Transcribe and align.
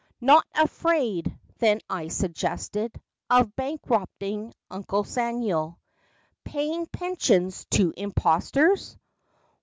Not 0.19 0.47
afraid, 0.55 1.37
then, 1.59 1.79
I 1.87 2.07
suggested, 2.07 2.99
Of 3.29 3.55
bankrupting 3.55 4.51
Uncle 4.71 5.03
Samuel, 5.03 5.77
Paying 6.43 6.87
pensions 6.87 7.65
to 7.69 7.93
imposters 7.95 8.97